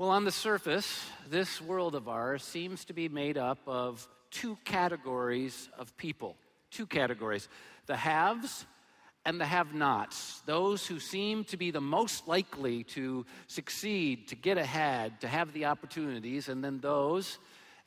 [0.00, 4.56] Well, on the surface, this world of ours seems to be made up of two
[4.64, 6.36] categories of people.
[6.70, 7.48] Two categories
[7.86, 8.64] the haves
[9.24, 10.40] and the have nots.
[10.46, 15.52] Those who seem to be the most likely to succeed, to get ahead, to have
[15.52, 17.38] the opportunities, and then those,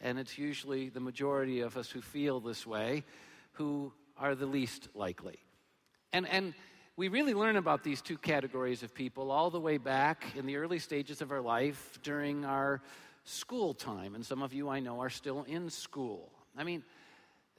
[0.01, 3.05] and it's usually the majority of us who feel this way,
[3.53, 5.39] who are the least likely.
[6.11, 6.55] And, and
[6.97, 10.57] we really learn about these two categories of people all the way back in the
[10.57, 12.81] early stages of our life during our
[13.23, 14.13] school time.
[14.13, 16.29] And some of you I know are still in school.
[16.57, 16.83] I mean,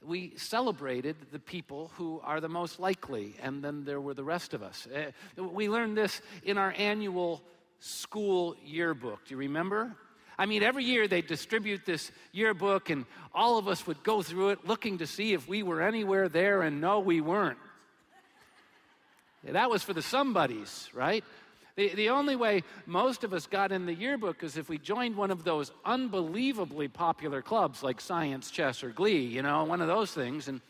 [0.05, 4.53] we celebrated the people who are the most likely, and then there were the rest
[4.53, 4.87] of us.
[4.95, 7.43] Uh, we learned this in our annual
[7.79, 9.25] school yearbook.
[9.25, 9.97] Do you remember?
[10.37, 14.51] I mean, every year they distribute this yearbook, and all of us would go through
[14.51, 17.59] it looking to see if we were anywhere there, and no, we weren't.
[19.45, 21.25] That was for the somebodies, right?
[21.75, 25.17] The, the only way most of us got in the yearbook is if we joined
[25.17, 29.89] one of those unbelievably popular clubs like science, chess, or glee, you know, one of
[29.89, 30.49] those things.
[30.49, 30.61] And,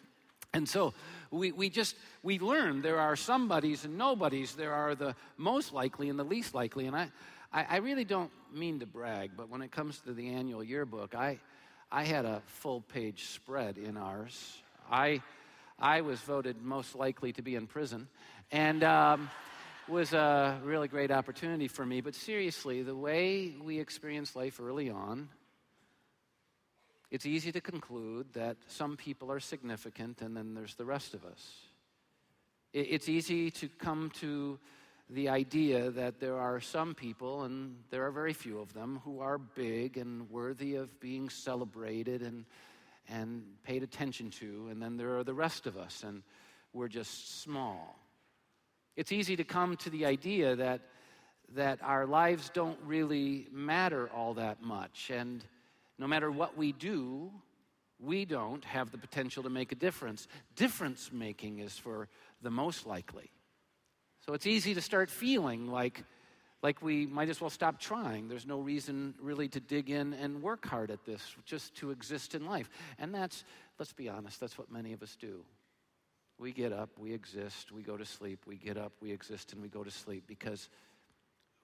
[0.55, 0.95] and so
[1.31, 4.55] we, we just, we learned there are somebodies and nobodies.
[4.55, 6.87] There are the most likely and the least likely.
[6.87, 7.09] And I,
[7.53, 11.15] I, I really don't mean to brag, but when it comes to the annual yearbook,
[11.15, 11.41] I,
[11.91, 14.57] I had a full page spread in ours.
[14.91, 15.21] I,
[15.81, 18.07] I was voted most likely to be in prison.
[18.53, 19.31] And um,
[19.89, 22.03] was a really great opportunity for me.
[22.03, 25.31] But seriously, the way we experience life early on,
[27.11, 31.25] it's easy to conclude that some people are significant and then there's the rest of
[31.25, 31.55] us.
[32.75, 34.59] It's easy to come to
[35.09, 39.21] the idea that there are some people, and there are very few of them, who
[39.21, 42.47] are big and worthy of being celebrated and,
[43.11, 46.23] and paid attention to, and then there are the rest of us, and
[46.73, 47.99] we're just small.
[48.97, 50.81] It's easy to come to the idea that,
[51.55, 55.11] that our lives don't really matter all that much.
[55.11, 55.45] And
[55.99, 57.31] no matter what we do,
[57.99, 60.27] we don't have the potential to make a difference.
[60.57, 62.09] Difference making is for
[62.43, 63.31] the most likely.
[64.27, 66.05] So it's easy to start feeling like,
[66.63, 68.29] like we might as well stop trying.
[68.29, 72.35] There's no reason really to dig in and work hard at this, just to exist
[72.35, 72.69] in life.
[72.99, 73.45] And that's,
[73.79, 75.45] let's be honest, that's what many of us do.
[76.39, 79.63] We get up, we exist, we go to sleep, we get up, we exist, and
[79.63, 80.69] we go to sleep because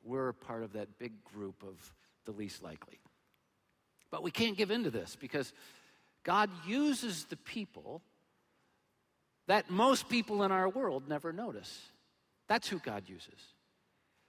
[0.04, 1.92] we're a part of that big group of
[2.24, 3.00] the least likely.
[4.10, 5.52] But we can't give in to this because
[6.22, 8.02] God uses the people
[9.46, 11.80] that most people in our world never notice.
[12.48, 13.40] That's who God uses.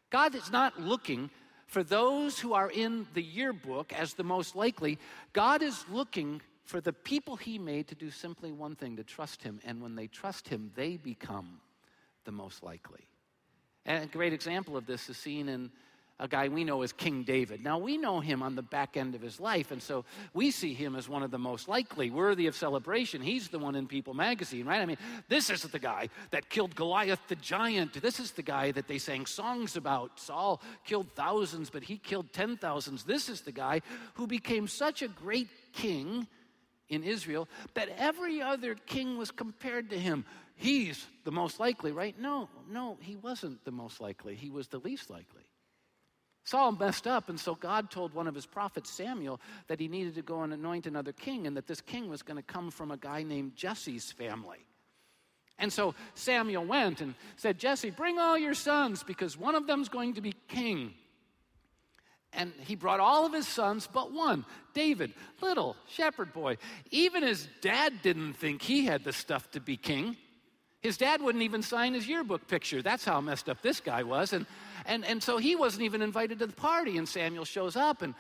[0.10, 1.30] God is not looking
[1.68, 4.98] for those who are in the yearbook as the most likely.
[5.34, 9.42] God is looking for the people he made to do simply one thing to trust
[9.42, 9.60] him.
[9.66, 11.62] And when they trust him, they become
[12.26, 13.08] the most likely.
[13.88, 15.72] And a great example of this is seen in
[16.20, 17.64] a guy we know as King David.
[17.64, 20.76] Now, we know him on the back end of his life, and so we see
[20.76, 23.20] him as one of the most likely, worthy of celebration.
[23.20, 24.82] He's the one in People magazine, right?
[24.82, 24.98] I mean,
[25.28, 28.00] this is the guy that killed Goliath the giant.
[28.00, 30.20] This is the guy that they sang songs about.
[30.20, 33.06] Saul killed thousands, but he killed ten thousands.
[33.06, 33.82] This is the guy
[34.14, 36.28] who became such a great king
[36.90, 40.26] in Israel that every other king was compared to him.
[40.56, 42.20] He's the most likely, right?
[42.20, 44.36] No, no, he wasn't the most likely.
[44.36, 45.44] He was the least likely.
[46.44, 50.16] Saul messed up, and so God told one of his prophets, Samuel, that he needed
[50.16, 52.90] to go and anoint another king, and that this king was going to come from
[52.90, 54.66] a guy named Jesse's family.
[55.60, 59.90] And so Samuel went and said, Jesse, bring all your sons, because one of them's
[59.90, 60.94] going to be king.
[62.34, 66.58] And he brought all of his sons but one, David, little shepherd boy.
[66.92, 70.16] Even his dad didn't think he had the stuff to be king.
[70.82, 72.82] His dad wouldn't even sign his yearbook picture.
[72.82, 74.32] That's how messed up this guy was.
[74.32, 74.46] And,
[74.86, 76.98] and, and so he wasn't even invited to the party.
[76.98, 78.14] And Samuel shows up, and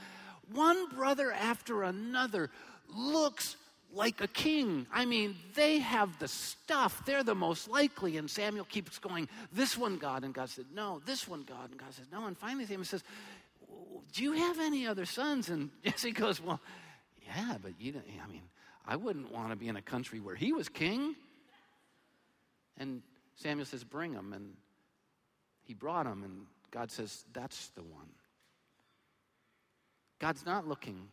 [0.51, 2.50] one brother after another
[2.94, 3.56] looks
[3.94, 4.86] like a king.
[4.92, 7.04] I mean, they have the stuff.
[7.06, 8.18] They're the most likely.
[8.18, 10.24] And Samuel keeps going, This one, God.
[10.24, 11.01] And God said, No.
[11.06, 11.72] This one, God.
[11.72, 12.25] And God says, No.
[12.25, 13.04] And finally, Samuel says,
[14.13, 15.50] do you have any other sons?
[15.50, 16.59] And Jesse goes, Well,
[17.25, 18.44] yeah, but you know, I mean,
[18.86, 21.15] I wouldn't want to be in a country where he was king.
[22.77, 23.01] And
[23.36, 24.33] Samuel says, Bring him.
[24.33, 24.53] And
[25.63, 28.09] he brought him, and God says, That's the one.
[30.19, 31.07] God's not looking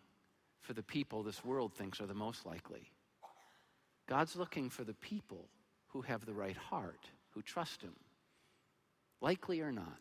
[0.62, 2.90] for the people this world thinks are the most likely.
[4.08, 5.48] God's looking for the people
[5.88, 7.94] who have the right heart, who trust Him,
[9.20, 9.98] likely or not.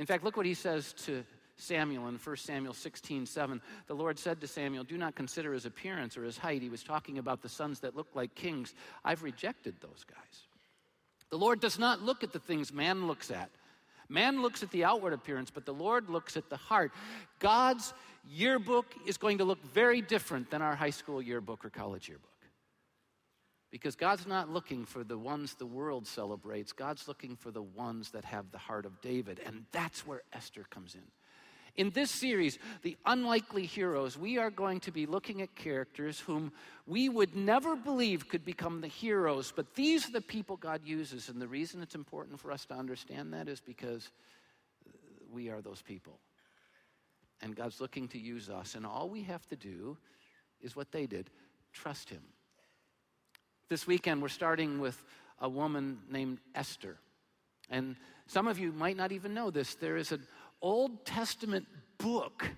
[0.00, 1.24] In fact, look what he says to
[1.60, 3.60] Samuel in 1 Samuel 16, 7.
[3.86, 6.62] The Lord said to Samuel, Do not consider his appearance or his height.
[6.62, 8.74] He was talking about the sons that look like kings.
[9.04, 10.46] I've rejected those guys.
[11.30, 13.50] The Lord does not look at the things man looks at.
[14.08, 16.90] Man looks at the outward appearance, but the Lord looks at the heart.
[17.38, 17.94] God's
[18.28, 22.26] yearbook is going to look very different than our high school yearbook or college yearbook.
[23.70, 28.10] Because God's not looking for the ones the world celebrates, God's looking for the ones
[28.10, 29.40] that have the heart of David.
[29.46, 31.02] And that's where Esther comes in.
[31.76, 36.52] In this series, The Unlikely Heroes, we are going to be looking at characters whom
[36.86, 41.28] we would never believe could become the heroes, but these are the people God uses.
[41.28, 44.10] And the reason it's important for us to understand that is because
[45.32, 46.18] we are those people.
[47.42, 48.74] And God's looking to use us.
[48.74, 49.96] And all we have to do
[50.60, 51.30] is what they did
[51.72, 52.22] trust Him.
[53.68, 55.02] This weekend, we're starting with
[55.40, 56.98] a woman named Esther.
[57.70, 57.96] And
[58.26, 59.74] some of you might not even know this.
[59.76, 60.26] There is an
[60.62, 61.66] Old Testament
[61.98, 62.48] book,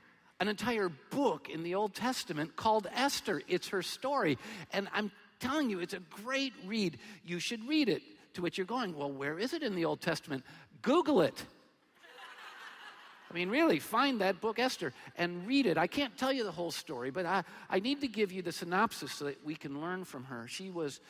[0.40, 3.42] an entire book in the Old Testament called Esther.
[3.48, 4.38] It's her story.
[4.72, 5.10] And I'm
[5.40, 6.98] telling you, it's a great read.
[7.24, 8.02] You should read it.
[8.34, 10.42] To which you're going, well, where is it in the Old Testament?
[10.80, 11.44] Google it.
[13.30, 15.78] I mean, really, find that book, Esther, and read it.
[15.78, 18.52] I can't tell you the whole story, but I, I need to give you the
[18.52, 20.46] synopsis so that we can learn from her.
[20.48, 21.00] She was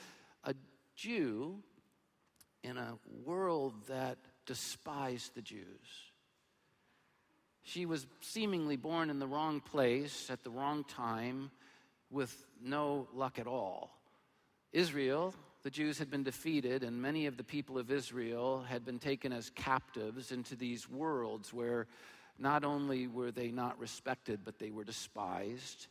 [0.45, 0.55] a
[0.95, 1.57] Jew
[2.63, 6.12] in a world that despised the Jews.
[7.63, 11.51] She was seemingly born in the wrong place at the wrong time
[12.11, 13.97] with no luck at all.
[14.73, 18.99] Israel, the Jews had been defeated, and many of the people of Israel had been
[18.99, 21.87] taken as captives into these worlds where
[22.39, 25.87] not only were they not respected, but they were despised.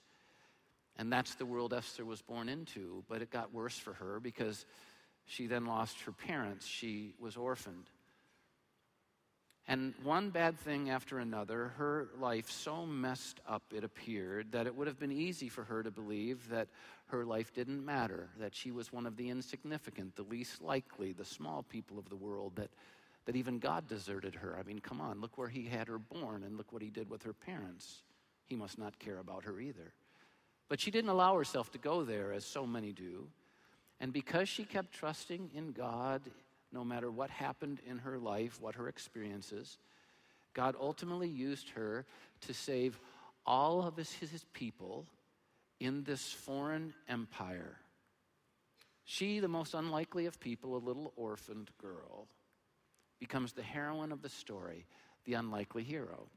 [0.98, 3.04] And that's the world Esther was born into.
[3.08, 4.66] But it got worse for her because
[5.26, 6.68] she then lost her parents.
[6.68, 7.90] She was orphaned.
[9.72, 14.76] And one bad thing after another, her life so messed up, it appeared, that it
[14.76, 16.68] would have been easy for her to believe that
[17.06, 21.24] her life didn't matter, that she was one of the insignificant, the least likely, the
[21.24, 22.70] small people of the world, that,
[23.24, 24.58] that even God deserted her.
[24.60, 27.10] I mean, come on, look where he had her born, and look what he did
[27.10, 28.04] with her parents.
[28.48, 29.94] He must not care about her either.
[30.68, 33.30] But she didn't allow herself to go there, as so many do.
[34.02, 36.24] And because she kept trusting in God,
[36.72, 39.78] no matter what happened in her life, what her experiences,
[40.54, 42.06] God ultimately used her
[42.42, 43.00] to save
[43.46, 45.06] all of his, his people
[45.80, 47.78] in this foreign empire.
[49.04, 52.28] She, the most unlikely of people, a little orphaned girl,
[53.20, 54.86] becomes the heroine of the story,
[55.26, 56.28] the unlikely hero.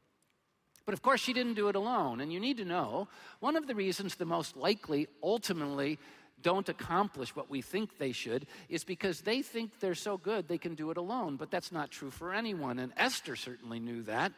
[0.84, 2.20] But of course, she didn't do it alone.
[2.20, 3.08] And you need to know
[3.40, 5.98] one of the reasons the most likely ultimately
[6.42, 10.58] don't accomplish what we think they should is because they think they're so good they
[10.58, 11.36] can do it alone.
[11.36, 12.78] But that's not true for anyone.
[12.78, 14.32] And Esther certainly knew that.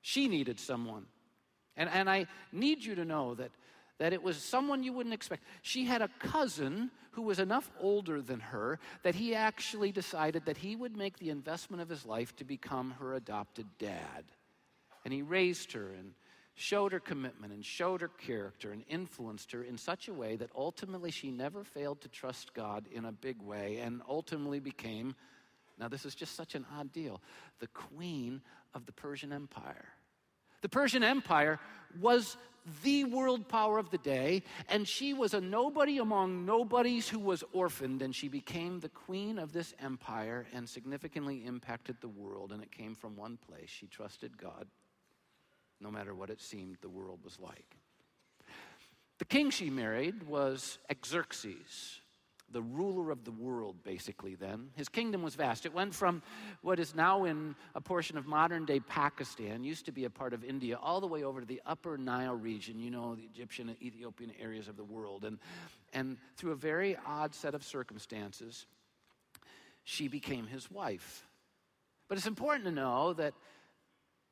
[0.00, 1.06] She needed someone.
[1.76, 3.50] And, and I need you to know that,
[3.98, 5.44] that it was someone you wouldn't expect.
[5.62, 10.56] She had a cousin who was enough older than her that he actually decided that
[10.56, 14.24] he would make the investment of his life to become her adopted dad.
[15.04, 16.12] And he raised her and
[16.58, 20.50] showed her commitment and showed her character and influenced her in such a way that
[20.56, 25.14] ultimately she never failed to trust God in a big way and ultimately became,
[25.78, 27.22] now this is just such an odd deal,
[27.60, 28.42] the queen
[28.74, 29.86] of the Persian Empire.
[30.60, 31.60] The Persian Empire
[32.00, 32.36] was
[32.82, 37.44] the world power of the day, and she was a nobody among nobodies who was
[37.52, 42.50] orphaned, and she became the queen of this empire and significantly impacted the world.
[42.50, 43.70] And it came from one place.
[43.70, 44.66] She trusted God
[45.80, 47.76] no matter what it seemed the world was like.
[49.18, 52.00] The king she married was Xerxes,
[52.50, 54.70] the ruler of the world, basically, then.
[54.74, 55.66] His kingdom was vast.
[55.66, 56.22] It went from
[56.62, 60.32] what is now in a portion of modern day Pakistan, used to be a part
[60.32, 63.68] of India, all the way over to the upper Nile region, you know, the Egyptian
[63.68, 65.24] and Ethiopian areas of the world.
[65.24, 65.38] And,
[65.92, 68.66] and through a very odd set of circumstances,
[69.84, 71.26] she became his wife.
[72.08, 73.34] But it's important to know that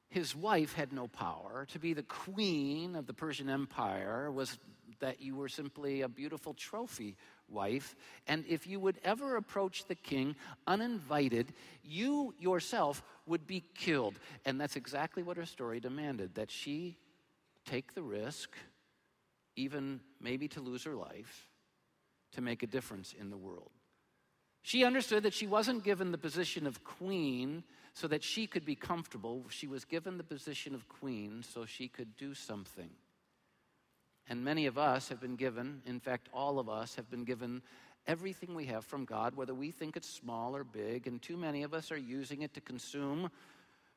[0.08, 1.66] his wife had no power.
[1.72, 4.58] To be the queen of the Persian Empire was
[5.00, 7.16] that you were simply a beautiful trophy
[7.48, 7.94] wife.
[8.26, 10.36] And if you would ever approach the king
[10.66, 14.18] uninvited, you yourself would be killed.
[14.44, 16.96] And that's exactly what her story demanded that she
[17.64, 18.50] take the risk,
[19.56, 21.48] even maybe to lose her life,
[22.32, 23.70] to make a difference in the world.
[24.62, 27.62] She understood that she wasn't given the position of queen
[27.96, 29.46] so that she could be comfortable.
[29.48, 32.90] She was given the position of queen so she could do something.
[34.28, 37.62] And many of us have been given, in fact, all of us have been given
[38.06, 41.62] everything we have from God, whether we think it's small or big, and too many
[41.62, 43.30] of us are using it to consume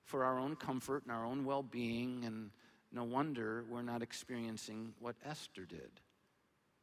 [0.05, 2.51] for our own comfort and our own well being, and
[2.93, 5.91] no wonder we're not experiencing what Esther did.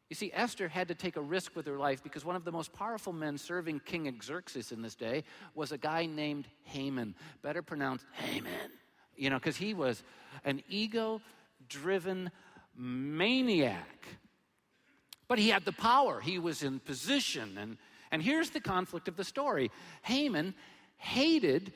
[0.08, 2.52] You see, Esther had to take a risk with her life because one of the
[2.52, 7.60] most powerful men serving King Xerxes in this day was a guy named Haman, better
[7.60, 8.70] pronounced Haman.
[9.16, 10.02] You know, because he was
[10.44, 11.20] an ego
[11.68, 12.30] driven
[12.76, 14.06] maniac.
[15.26, 17.58] But he had the power, he was in position.
[17.58, 17.78] And,
[18.12, 19.72] and here's the conflict of the story
[20.02, 20.54] Haman
[20.98, 21.72] hated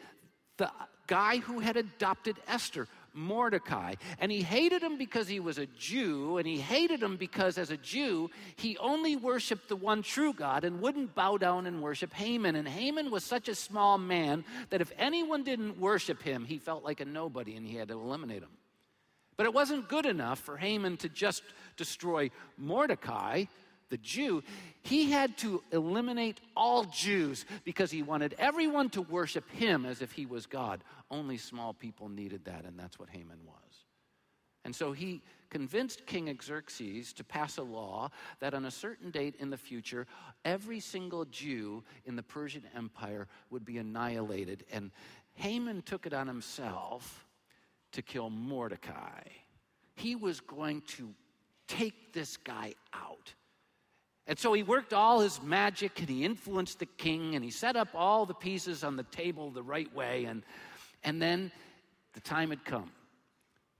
[0.56, 0.70] the
[1.08, 2.86] guy who had adopted Esther.
[3.12, 3.94] Mordecai.
[4.18, 7.70] And he hated him because he was a Jew, and he hated him because, as
[7.70, 12.12] a Jew, he only worshiped the one true God and wouldn't bow down and worship
[12.12, 12.56] Haman.
[12.56, 16.84] And Haman was such a small man that if anyone didn't worship him, he felt
[16.84, 18.50] like a nobody and he had to eliminate him.
[19.36, 21.42] But it wasn't good enough for Haman to just
[21.76, 23.46] destroy Mordecai
[23.90, 24.42] the Jew,
[24.82, 30.12] he had to eliminate all Jews because he wanted everyone to worship him as if
[30.12, 30.82] he was God.
[31.10, 33.56] Only small people needed that, and that's what Haman was.
[34.64, 39.34] And so he convinced King Xerxes to pass a law that on a certain date
[39.38, 40.06] in the future,
[40.44, 44.64] every single Jew in the Persian Empire would be annihilated.
[44.72, 44.90] And
[45.34, 47.26] Haman took it on himself
[47.92, 49.22] to kill Mordecai.
[49.96, 51.12] He was going to
[51.66, 53.34] take this guy out.
[54.30, 57.74] And so he worked all his magic and he influenced the king and he set
[57.74, 60.26] up all the pieces on the table the right way.
[60.26, 60.44] And,
[61.02, 61.50] and then
[62.12, 62.92] the time had come.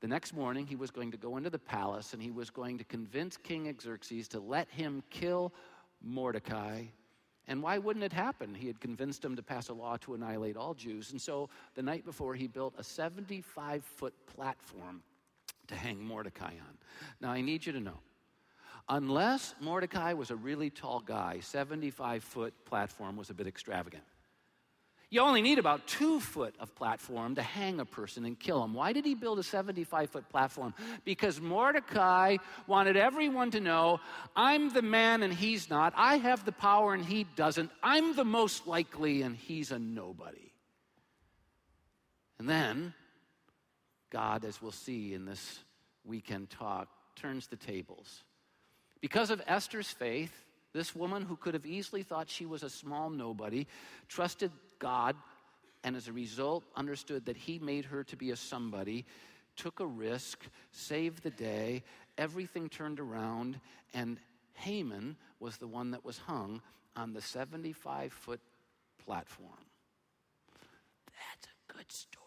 [0.00, 2.78] The next morning, he was going to go into the palace and he was going
[2.78, 5.52] to convince King Xerxes to let him kill
[6.02, 6.82] Mordecai.
[7.46, 8.52] And why wouldn't it happen?
[8.52, 11.12] He had convinced him to pass a law to annihilate all Jews.
[11.12, 15.04] And so the night before, he built a 75 foot platform
[15.68, 16.78] to hang Mordecai on.
[17.20, 18.00] Now, I need you to know
[18.88, 24.04] Unless Mordecai was a really tall guy, 75 foot platform was a bit extravagant.
[25.12, 28.74] You only need about two foot of platform to hang a person and kill him.
[28.74, 30.72] Why did he build a 75 foot platform?
[31.04, 32.36] Because Mordecai
[32.68, 33.98] wanted everyone to know
[34.36, 35.94] I'm the man and he's not.
[35.96, 37.72] I have the power and he doesn't.
[37.82, 40.52] I'm the most likely and he's a nobody.
[42.38, 42.94] And then,
[44.10, 45.58] God, as we'll see in this
[46.04, 48.22] weekend talk, turns the tables.
[49.00, 50.32] Because of Esther's faith,
[50.72, 53.66] this woman who could have easily thought she was a small nobody
[54.08, 55.16] trusted God
[55.82, 59.06] and as a result understood that he made her to be a somebody,
[59.56, 61.82] took a risk, saved the day,
[62.18, 63.58] everything turned around,
[63.94, 64.18] and
[64.54, 66.60] Haman was the one that was hung
[66.96, 68.40] on the 75 foot
[69.04, 69.50] platform.
[71.06, 72.19] That's a good story.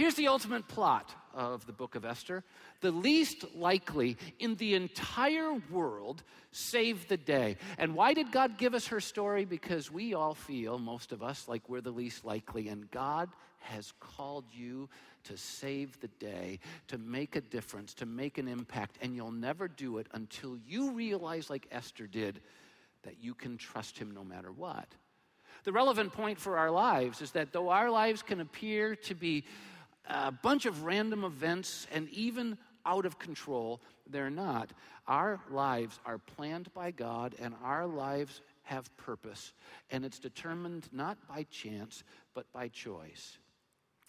[0.00, 2.42] Here's the ultimate plot of the book of Esther
[2.80, 7.58] the least likely in the entire world saved the day.
[7.76, 9.44] And why did God give us her story?
[9.44, 12.68] Because we all feel, most of us, like we're the least likely.
[12.68, 13.28] And God
[13.58, 14.88] has called you
[15.24, 18.96] to save the day, to make a difference, to make an impact.
[19.02, 22.40] And you'll never do it until you realize, like Esther did,
[23.02, 24.86] that you can trust Him no matter what.
[25.64, 29.44] The relevant point for our lives is that though our lives can appear to be
[30.08, 33.80] a bunch of random events and even out of control.
[34.08, 34.70] They're not.
[35.06, 39.52] Our lives are planned by God, and our lives have purpose.
[39.90, 42.04] And it's determined not by chance,
[42.34, 43.38] but by choice.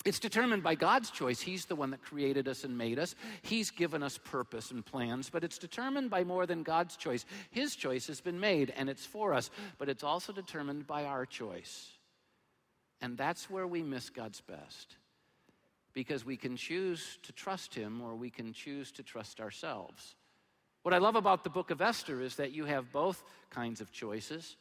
[0.03, 1.41] It's determined by God's choice.
[1.41, 3.13] He's the one that created us and made us.
[3.43, 7.23] He's given us purpose and plans, but it's determined by more than God's choice.
[7.51, 11.27] His choice has been made and it's for us, but it's also determined by our
[11.27, 11.87] choice.
[12.99, 14.95] And that's where we miss God's best
[15.93, 20.15] because we can choose to trust him or we can choose to trust ourselves.
[20.83, 23.91] What I love about the book of Esther is that you have both kinds of
[23.91, 24.55] choices.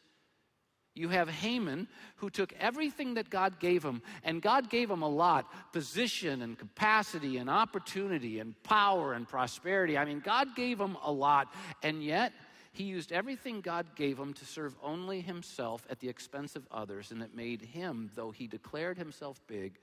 [0.94, 5.08] You have Haman, who took everything that God gave him, and God gave him a
[5.08, 9.96] lot position and capacity and opportunity and power and prosperity.
[9.96, 12.32] I mean, God gave him a lot, and yet
[12.72, 17.12] he used everything God gave him to serve only himself at the expense of others,
[17.12, 19.78] and it made him, though he declared himself big,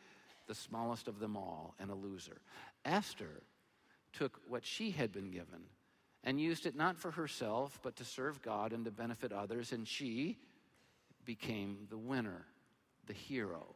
[0.47, 2.41] the smallest of them all and a loser.
[2.85, 3.43] Esther
[4.13, 5.61] took what she had been given
[6.23, 9.87] and used it not for herself, but to serve God and to benefit others, and
[9.87, 10.37] she
[11.25, 12.45] became the winner,
[13.05, 13.75] the hero,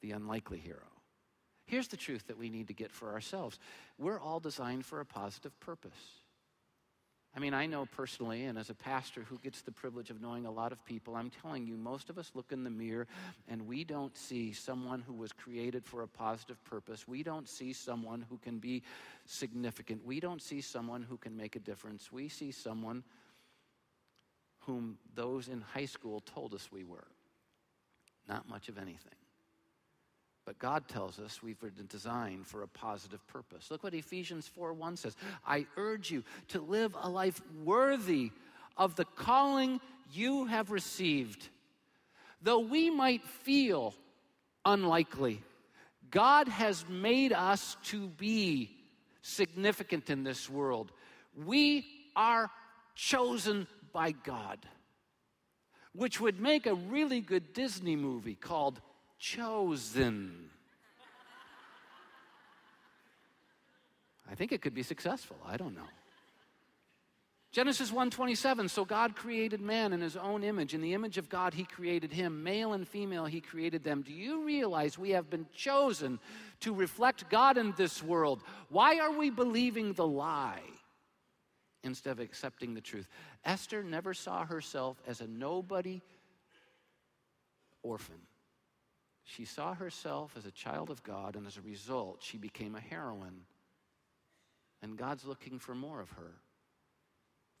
[0.00, 0.88] the unlikely hero.
[1.66, 3.58] Here's the truth that we need to get for ourselves
[3.98, 6.22] we're all designed for a positive purpose.
[7.36, 10.46] I mean, I know personally, and as a pastor who gets the privilege of knowing
[10.46, 13.06] a lot of people, I'm telling you, most of us look in the mirror
[13.48, 17.06] and we don't see someone who was created for a positive purpose.
[17.06, 18.82] We don't see someone who can be
[19.26, 20.04] significant.
[20.04, 22.10] We don't see someone who can make a difference.
[22.10, 23.04] We see someone
[24.60, 27.06] whom those in high school told us we were.
[28.26, 29.14] Not much of anything.
[30.48, 33.70] But God tells us we've been designed for a positive purpose.
[33.70, 35.14] Look what Ephesians 4 1 says
[35.46, 38.30] I urge you to live a life worthy
[38.74, 39.78] of the calling
[40.10, 41.50] you have received.
[42.40, 43.92] Though we might feel
[44.64, 45.42] unlikely,
[46.10, 48.70] God has made us to be
[49.20, 50.92] significant in this world.
[51.44, 51.84] We
[52.16, 52.50] are
[52.94, 54.60] chosen by God,
[55.94, 58.80] which would make a really good Disney movie called
[59.18, 60.50] Chosen.
[64.30, 65.36] I think it could be successful.
[65.46, 65.88] I don't know.
[67.50, 71.54] Genesis 1:27 So God created man in his own image in the image of God
[71.54, 75.46] he created him male and female he created them Do you realize we have been
[75.54, 76.20] chosen
[76.60, 80.62] to reflect God in this world Why are we believing the lie
[81.82, 83.08] instead of accepting the truth
[83.46, 86.02] Esther never saw herself as a nobody
[87.82, 88.20] orphan
[89.28, 92.80] She saw herself as a child of God and as a result she became a
[92.80, 93.42] heroine
[94.82, 96.32] and God's looking for more of her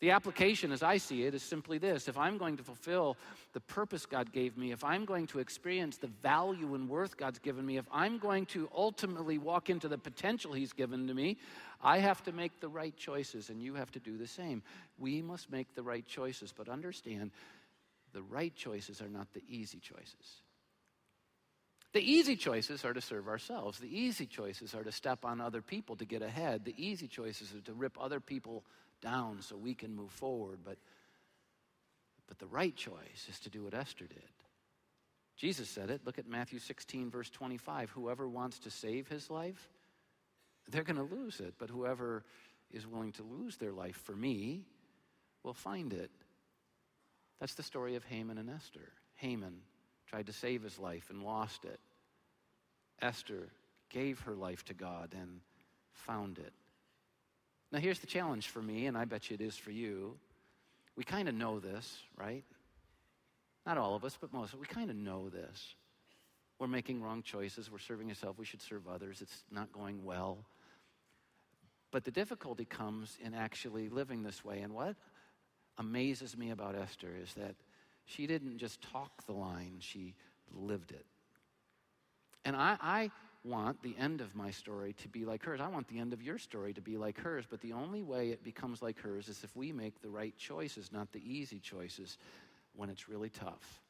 [0.00, 3.16] the application, as I see it, is simply this if I'm going to fulfill
[3.52, 7.40] the purpose God gave me, if I'm going to experience the value and worth God's
[7.40, 11.36] given me, if I'm going to ultimately walk into the potential He's given to me,
[11.82, 14.62] I have to make the right choices, and you have to do the same.
[14.98, 17.32] We must make the right choices, but understand
[18.12, 20.42] the right choices are not the easy choices.
[21.92, 23.78] The easy choices are to serve ourselves.
[23.78, 26.64] The easy choices are to step on other people to get ahead.
[26.64, 28.64] The easy choices are to rip other people
[29.00, 30.58] down so we can move forward.
[30.64, 30.76] But,
[32.26, 34.22] but the right choice is to do what Esther did.
[35.36, 36.02] Jesus said it.
[36.04, 37.90] Look at Matthew 16, verse 25.
[37.90, 39.70] Whoever wants to save his life,
[40.68, 41.54] they're going to lose it.
[41.58, 42.24] But whoever
[42.70, 44.66] is willing to lose their life for me
[45.42, 46.10] will find it.
[47.40, 48.92] That's the story of Haman and Esther.
[49.14, 49.62] Haman
[50.08, 51.78] tried to save his life and lost it.
[53.00, 53.48] Esther
[53.90, 55.40] gave her life to God and
[55.92, 56.52] found it.
[57.70, 60.16] Now, here's the challenge for me, and I bet you it is for you.
[60.96, 62.44] We kind of know this, right?
[63.66, 64.54] Not all of us, but most.
[64.54, 65.74] We kind of know this.
[66.58, 67.70] We're making wrong choices.
[67.70, 68.38] We're serving ourselves.
[68.38, 69.20] We should serve others.
[69.20, 70.38] It's not going well.
[71.90, 74.60] But the difficulty comes in actually living this way.
[74.60, 74.96] And what
[75.76, 77.54] amazes me about Esther is that
[78.08, 80.14] she didn't just talk the line, she
[80.52, 81.04] lived it.
[82.44, 83.10] And I, I
[83.44, 85.60] want the end of my story to be like hers.
[85.60, 87.44] I want the end of your story to be like hers.
[87.48, 90.90] But the only way it becomes like hers is if we make the right choices,
[90.90, 92.16] not the easy choices,
[92.74, 93.82] when it's really tough.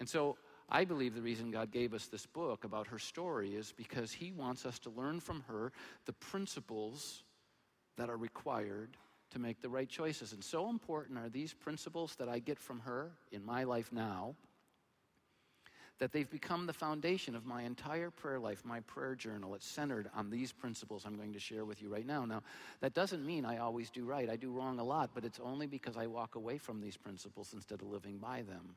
[0.00, 0.36] And so
[0.68, 4.32] I believe the reason God gave us this book about her story is because He
[4.32, 5.70] wants us to learn from her
[6.06, 7.22] the principles
[7.96, 8.96] that are required
[9.34, 10.32] to make the right choices.
[10.32, 14.34] And so important are these principles that I get from her in my life now
[15.98, 19.54] that they've become the foundation of my entire prayer life, my prayer journal.
[19.54, 22.24] It's centered on these principles I'm going to share with you right now.
[22.24, 22.42] Now,
[22.80, 24.28] that doesn't mean I always do right.
[24.28, 27.52] I do wrong a lot, but it's only because I walk away from these principles
[27.54, 28.74] instead of living by them.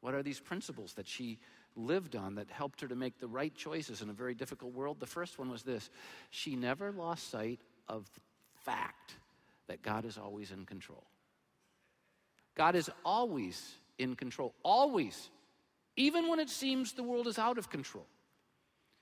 [0.00, 1.38] What are these principles that she
[1.74, 4.98] lived on that helped her to make the right choices in a very difficult world?
[5.00, 5.90] The first one was this
[6.30, 8.08] she never lost sight of
[8.66, 9.14] fact
[9.68, 11.04] that God is always in control.
[12.56, 15.30] God is always in control, always,
[15.96, 18.06] even when it seems the world is out of control.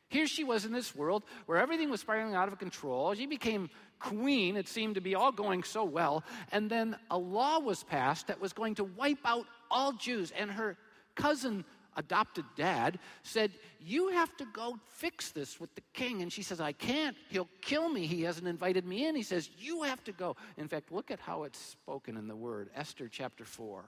[0.08, 3.14] Here she was in this world where everything was spiraling out of control.
[3.14, 4.56] She became queen.
[4.56, 6.22] It seemed to be all going so well.
[6.52, 10.32] And then a law was passed that was going to wipe out all Jews.
[10.38, 10.76] And her
[11.16, 11.64] cousin,
[11.96, 16.22] adopted dad, said, You have to go fix this with the king.
[16.22, 17.16] And she says, I can't.
[17.30, 18.06] He'll kill me.
[18.06, 19.14] He hasn't invited me in.
[19.14, 20.36] He says, You have to go.
[20.56, 23.84] In fact, look at how it's spoken in the word Esther chapter 4.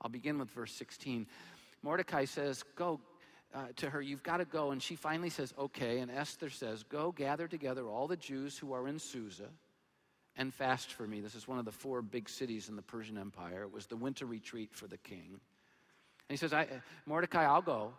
[0.00, 1.26] I'll begin with verse 16.
[1.82, 3.00] Mordecai says, Go
[3.54, 4.70] uh, to her, you've got to go.
[4.70, 5.98] And she finally says, Okay.
[5.98, 9.48] And Esther says, Go gather together all the Jews who are in Susa
[10.36, 11.20] and fast for me.
[11.20, 13.62] This is one of the four big cities in the Persian Empire.
[13.62, 15.40] It was the winter retreat for the king.
[16.30, 16.54] And he says,
[17.06, 17.92] Mordecai, I'll go,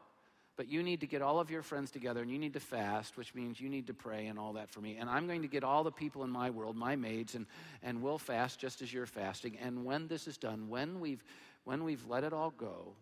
[0.55, 3.17] but you need to get all of your friends together and you need to fast,
[3.17, 4.95] which means you need to pray and all that for me.
[4.95, 7.45] And I'm going to get all the people in my world, my maids, and,
[7.83, 9.57] and we'll fast just as you're fasting.
[9.61, 11.21] And when this is done, when we've
[11.65, 12.93] when we've let it all go,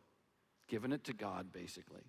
[0.68, 2.02] given it to God, basically,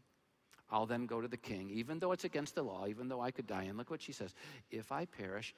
[0.70, 3.32] I'll then go to the king, even though it's against the law, even though I
[3.32, 3.64] could die.
[3.64, 4.34] And look what she says
[4.70, 5.54] if I perish,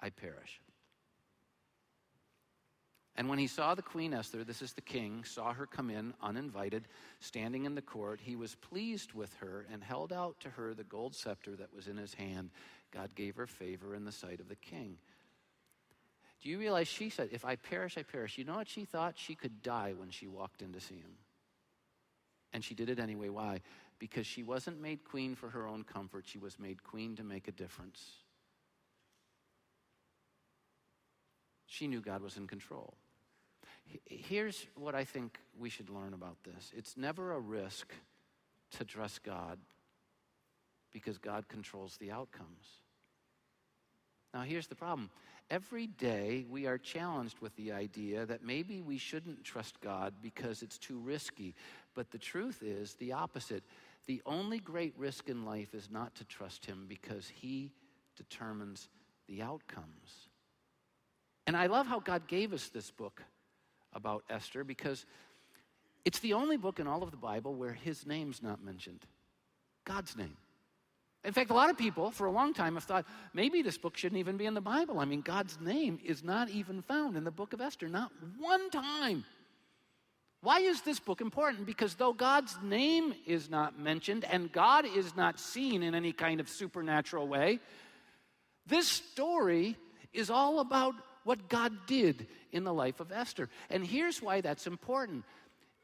[0.00, 0.60] I perish.
[3.18, 6.14] And when he saw the queen Esther, this is the king, saw her come in
[6.22, 6.86] uninvited,
[7.18, 10.84] standing in the court, he was pleased with her and held out to her the
[10.84, 12.50] gold scepter that was in his hand.
[12.92, 14.98] God gave her favor in the sight of the king.
[16.40, 18.38] Do you realize she said, If I perish, I perish?
[18.38, 19.14] You know what she thought?
[19.18, 21.16] She could die when she walked in to see him.
[22.52, 23.30] And she did it anyway.
[23.30, 23.62] Why?
[23.98, 27.48] Because she wasn't made queen for her own comfort, she was made queen to make
[27.48, 28.12] a difference.
[31.66, 32.94] She knew God was in control.
[34.06, 37.92] Here's what I think we should learn about this it's never a risk
[38.72, 39.58] to trust God
[40.92, 42.66] because God controls the outcomes.
[44.34, 45.10] Now, here's the problem.
[45.50, 50.62] Every day we are challenged with the idea that maybe we shouldn't trust God because
[50.62, 51.54] it's too risky.
[51.94, 53.64] But the truth is the opposite.
[54.06, 57.72] The only great risk in life is not to trust Him because He
[58.16, 58.88] determines
[59.26, 60.28] the outcomes.
[61.46, 63.22] And I love how God gave us this book
[63.92, 65.04] about Esther because
[66.04, 69.00] it's the only book in all of the Bible where His name's not mentioned
[69.84, 70.36] God's name.
[71.24, 73.96] In fact, a lot of people for a long time have thought maybe this book
[73.96, 75.00] shouldn't even be in the Bible.
[75.00, 78.70] I mean, God's name is not even found in the book of Esther, not one
[78.70, 79.24] time.
[80.40, 81.66] Why is this book important?
[81.66, 86.38] Because though God's name is not mentioned and God is not seen in any kind
[86.38, 87.58] of supernatural way,
[88.66, 89.76] this story
[90.12, 90.94] is all about
[91.28, 93.50] what God did in the life of Esther.
[93.68, 95.26] And here's why that's important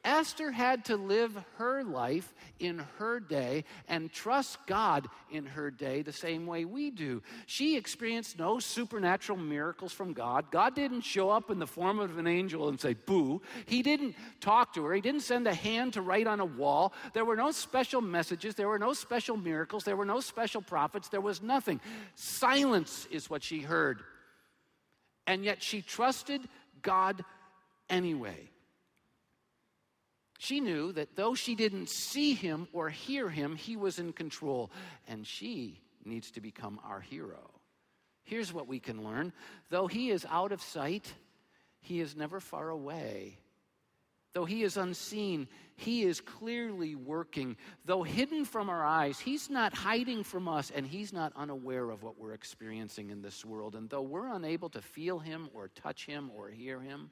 [0.02, 6.00] Esther had to live her life in her day and trust God in her day
[6.00, 7.22] the same way we do.
[7.44, 10.50] She experienced no supernatural miracles from God.
[10.50, 13.42] God didn't show up in the form of an angel and say, boo.
[13.66, 14.94] He didn't talk to her.
[14.94, 16.94] He didn't send a hand to write on a wall.
[17.12, 18.54] There were no special messages.
[18.54, 19.84] There were no special miracles.
[19.84, 21.08] There were no special prophets.
[21.08, 21.80] There was nothing.
[22.14, 24.02] Silence is what she heard.
[25.26, 26.42] And yet she trusted
[26.82, 27.24] God
[27.88, 28.50] anyway.
[30.38, 34.70] She knew that though she didn't see him or hear him, he was in control.
[35.08, 37.50] And she needs to become our hero.
[38.24, 39.32] Here's what we can learn
[39.70, 41.12] though he is out of sight,
[41.80, 43.38] he is never far away.
[44.34, 47.56] Though he is unseen, he is clearly working.
[47.84, 52.02] Though hidden from our eyes, he's not hiding from us and he's not unaware of
[52.02, 53.74] what we're experiencing in this world.
[53.74, 57.10] And though we're unable to feel him or touch him or hear him,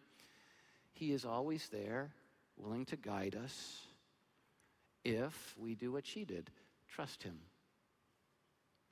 [0.92, 2.10] he is always there
[2.56, 3.86] willing to guide us
[5.04, 6.50] if we do what she did
[6.88, 7.38] trust Him.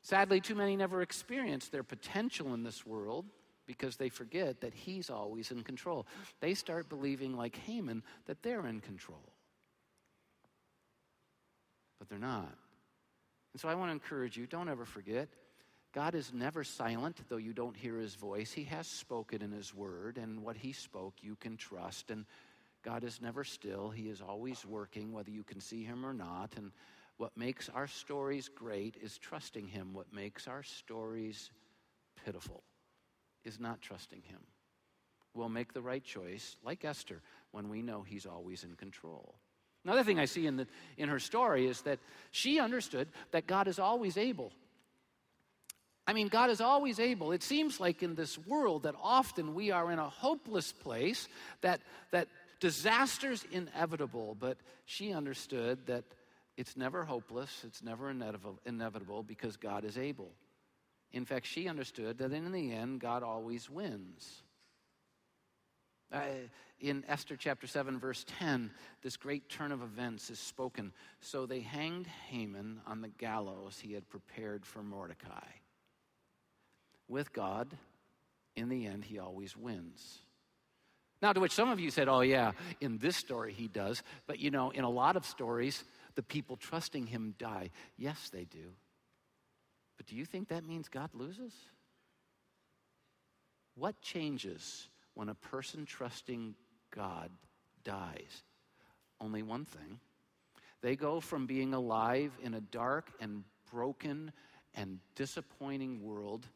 [0.02, 3.26] Sadly, too many never experience their potential in this world
[3.70, 6.08] because they forget that He's always in control.
[6.40, 9.32] They start believing, like Haman, that they're in control.
[12.00, 12.52] But they're not.
[13.52, 15.28] And so I want to encourage you don't ever forget
[15.92, 18.52] God is never silent, though you don't hear his voice.
[18.52, 22.10] He has spoken in his word, and what he spoke you can trust.
[22.10, 22.26] And
[22.82, 26.54] God is never still, He is always working, whether you can see Him or not.
[26.56, 26.72] And
[27.18, 29.92] what makes our stories great is trusting Him.
[29.92, 31.50] What makes our stories
[32.24, 32.62] pitiful
[33.44, 34.40] is not trusting Him.
[35.34, 37.20] We'll make the right choice, like Esther,
[37.52, 39.34] when we know He's always in control.
[39.84, 40.66] Another thing I see in, the,
[40.98, 41.98] in her story is that
[42.32, 44.52] she understood that God is always able.
[46.06, 47.32] I mean, God is always able.
[47.32, 51.28] It seems like in this world that often we are in a hopeless place,
[51.62, 56.04] that, that disaster's inevitable, but she understood that
[56.56, 60.30] it's never hopeless, it's never inevitable because God is able.
[61.12, 64.42] In fact, she understood that in the end, God always wins.
[66.12, 66.22] Uh,
[66.80, 68.70] in Esther chapter 7, verse 10,
[69.02, 70.92] this great turn of events is spoken.
[71.20, 75.46] So they hanged Haman on the gallows he had prepared for Mordecai.
[77.06, 77.68] With God,
[78.56, 80.18] in the end, he always wins.
[81.22, 84.02] Now, to which some of you said, oh, yeah, in this story he does.
[84.26, 87.70] But you know, in a lot of stories, the people trusting him die.
[87.98, 88.72] Yes, they do.
[90.00, 91.52] But do you think that means God loses?
[93.74, 96.54] What changes when a person trusting
[96.90, 97.28] God
[97.84, 98.44] dies?
[99.20, 100.00] Only one thing.
[100.80, 104.32] They go from being alive in a dark and broken
[104.74, 106.46] and disappointing world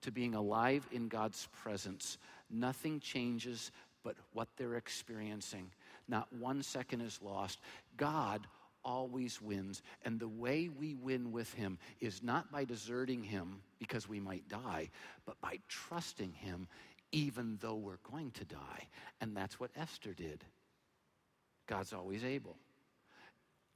[0.00, 2.16] to being alive in God's presence
[2.50, 3.72] Nothing changes
[4.02, 5.70] but what they're experiencing.
[6.08, 7.60] Not one second is lost.
[7.98, 8.46] God
[8.84, 9.82] always wins.
[10.04, 14.48] And the way we win with Him is not by deserting Him because we might
[14.48, 14.90] die,
[15.26, 16.68] but by trusting Him
[17.14, 18.88] even though we're going to die.
[19.20, 20.44] And that's what Esther did.
[21.68, 22.56] God's always able.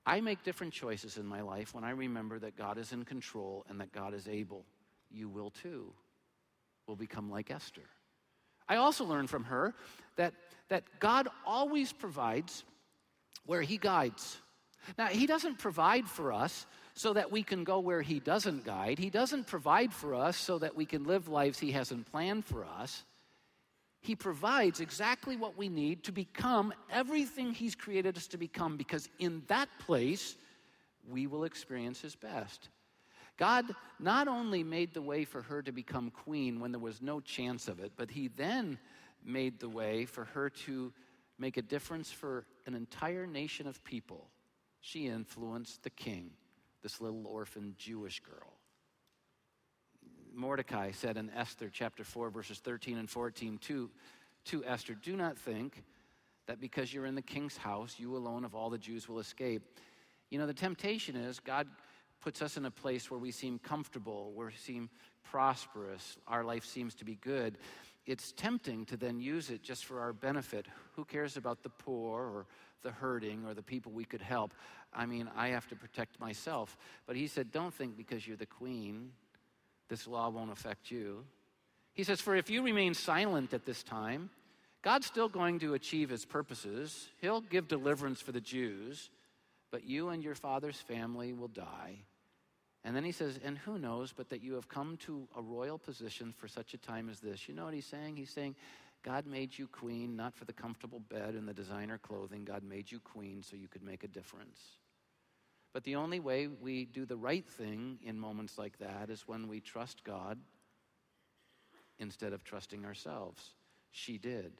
[0.04, 3.64] I make different choices in my life when I remember that God is in control
[3.68, 4.64] and that God is able.
[5.10, 5.92] You will too.
[6.86, 7.88] Will become like Esther.
[8.68, 9.74] I also learned from her
[10.16, 10.34] that,
[10.68, 12.64] that God always provides
[13.46, 14.38] where He guides.
[14.96, 18.98] Now, He doesn't provide for us so that we can go where He doesn't guide.
[18.98, 22.64] He doesn't provide for us so that we can live lives He hasn't planned for
[22.64, 23.04] us.
[24.00, 29.08] He provides exactly what we need to become everything He's created us to become, because
[29.18, 30.36] in that place,
[31.08, 32.68] we will experience His best.
[33.36, 33.66] God
[34.00, 37.68] not only made the way for her to become queen when there was no chance
[37.68, 38.78] of it, but He then
[39.24, 40.92] made the way for her to
[41.38, 44.26] make a difference for an entire nation of people.
[44.80, 46.30] She influenced the king,
[46.82, 48.54] this little orphan Jewish girl.
[50.34, 53.90] Mordecai said in Esther chapter 4, verses 13 and 14 to,
[54.46, 55.82] to Esther, Do not think
[56.46, 59.62] that because you're in the king's house, you alone of all the Jews will escape.
[60.30, 61.66] You know, the temptation is God
[62.20, 64.90] puts us in a place where we seem comfortable, where we seem
[65.24, 67.58] prosperous, our life seems to be good.
[68.08, 70.64] It's tempting to then use it just for our benefit.
[70.96, 72.46] Who cares about the poor or
[72.80, 74.54] the hurting or the people we could help?
[74.94, 76.74] I mean, I have to protect myself.
[77.06, 79.10] But he said, Don't think because you're the queen
[79.90, 81.26] this law won't affect you.
[81.92, 84.30] He says, For if you remain silent at this time,
[84.80, 87.08] God's still going to achieve his purposes.
[87.20, 89.10] He'll give deliverance for the Jews,
[89.70, 92.04] but you and your father's family will die.
[92.84, 95.78] And then he says, And who knows but that you have come to a royal
[95.78, 97.48] position for such a time as this?
[97.48, 98.16] You know what he's saying?
[98.16, 98.54] He's saying,
[99.04, 102.44] God made you queen not for the comfortable bed and the designer clothing.
[102.44, 104.60] God made you queen so you could make a difference.
[105.72, 109.48] But the only way we do the right thing in moments like that is when
[109.48, 110.38] we trust God
[111.98, 113.54] instead of trusting ourselves.
[113.90, 114.52] She did.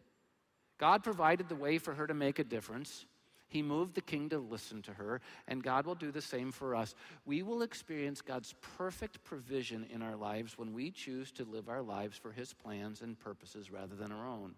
[0.78, 3.04] God provided the way for her to make a difference.
[3.48, 6.76] He moved the king to listen to her, and God will do the same for
[6.76, 6.94] us.
[7.24, 11.82] We will experience God's perfect provision in our lives when we choose to live our
[11.82, 14.54] lives for His plans and purposes rather than our own.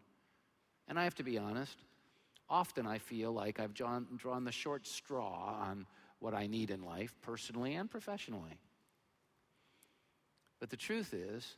[0.88, 1.78] And I have to be honest,
[2.48, 5.86] often I feel like I've drawn, drawn the short straw on
[6.18, 8.58] what I need in life, personally and professionally.
[10.58, 11.56] But the truth is,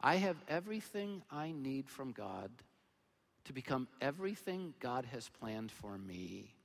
[0.00, 2.50] I have everything I need from God
[3.44, 6.55] to become everything God has planned for me.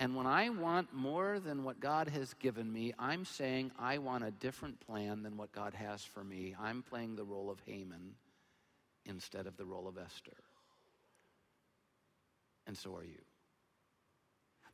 [0.00, 4.24] And when I want more than what God has given me, I'm saying I want
[4.24, 6.56] a different plan than what God has for me.
[6.58, 8.14] I'm playing the role of Haman
[9.04, 10.32] instead of the role of Esther.
[12.66, 13.20] And so are you.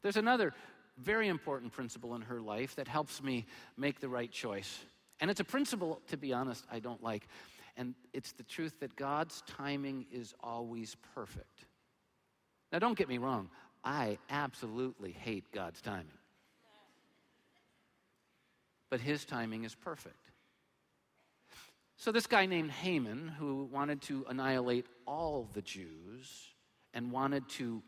[0.02, 0.54] There's another
[0.96, 4.78] very important principle in her life that helps me make the right choice.
[5.18, 7.26] And it's a principle, to be honest, I don't like.
[7.76, 11.66] And it's the truth that God's timing is always perfect.
[12.72, 13.50] Now, don't get me wrong,
[13.86, 16.06] I absolutely hate God's timing.
[18.90, 20.32] But his timing is perfect.
[21.96, 26.28] So, this guy named Haman, who wanted to annihilate all the Jews
[26.92, 27.82] and wanted to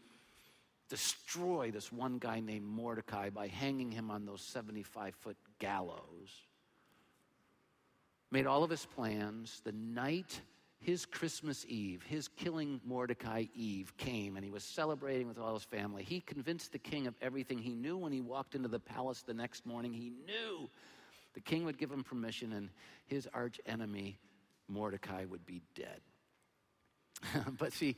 [0.88, 6.30] destroy this one guy named Mordecai by hanging him on those 75 foot gallows.
[8.30, 9.60] Made all of his plans.
[9.64, 10.40] The night
[10.80, 15.64] his Christmas Eve, his killing Mordecai Eve came, and he was celebrating with all his
[15.64, 16.04] family.
[16.04, 17.58] He convinced the king of everything.
[17.58, 20.70] He knew when he walked into the palace the next morning, he knew
[21.34, 22.70] the king would give him permission, and
[23.06, 24.18] his arch enemy,
[24.68, 26.00] Mordecai, would be dead.
[27.58, 27.96] but see,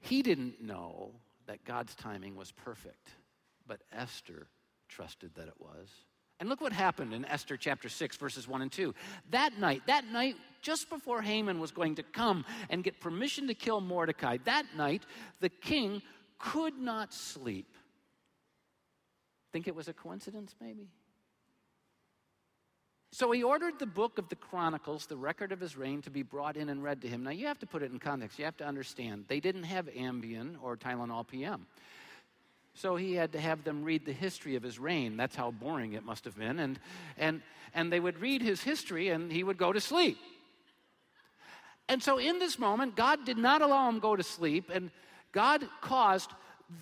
[0.00, 1.12] he didn't know
[1.46, 3.10] that God's timing was perfect,
[3.66, 4.48] but Esther
[4.88, 5.88] trusted that it was.
[6.42, 8.92] And look what happened in Esther chapter 6, verses 1 and 2.
[9.30, 13.54] That night, that night, just before Haman was going to come and get permission to
[13.54, 15.04] kill Mordecai, that night,
[15.38, 16.02] the king
[16.40, 17.68] could not sleep.
[19.52, 20.88] Think it was a coincidence, maybe?
[23.12, 26.24] So he ordered the book of the Chronicles, the record of his reign, to be
[26.24, 27.22] brought in and read to him.
[27.22, 28.36] Now you have to put it in context.
[28.40, 29.26] You have to understand.
[29.28, 31.68] They didn't have Ambien or Tylenol PM.
[32.74, 35.16] So he had to have them read the history of his reign.
[35.16, 36.58] That's how boring it must have been.
[36.58, 36.78] And,
[37.18, 37.42] and,
[37.74, 40.18] and they would read his history and he would go to sleep.
[41.88, 44.90] And so in this moment, God did not allow him go to sleep, and
[45.32, 46.30] God caused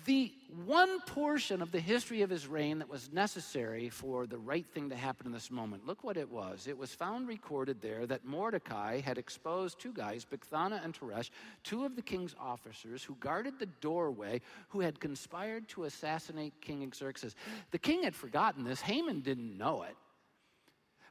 [0.05, 0.31] the
[0.65, 4.89] one portion of the history of his reign that was necessary for the right thing
[4.89, 5.87] to happen in this moment.
[5.87, 6.67] Look what it was.
[6.67, 11.29] It was found recorded there that Mordecai had exposed two guys, Bigthana and Teresh,
[11.63, 16.91] two of the king's officers who guarded the doorway, who had conspired to assassinate King
[16.93, 17.35] Xerxes.
[17.71, 18.81] The king had forgotten this.
[18.81, 19.95] Haman didn't know it.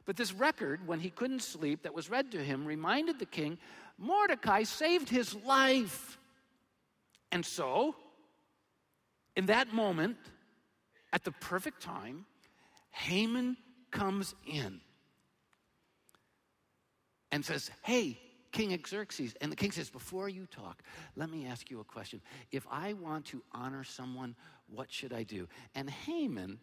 [0.05, 3.57] But this record, when he couldn't sleep, that was read to him, reminded the king
[3.97, 6.17] Mordecai saved his life.
[7.31, 7.95] And so,
[9.35, 10.17] in that moment,
[11.13, 12.25] at the perfect time,
[12.91, 13.57] Haman
[13.91, 14.81] comes in
[17.31, 18.19] and says, Hey,
[18.51, 19.35] King Xerxes.
[19.41, 20.83] And the king says, Before you talk,
[21.15, 22.21] let me ask you a question.
[22.51, 24.35] If I want to honor someone,
[24.67, 25.47] what should I do?
[25.75, 26.59] And Haman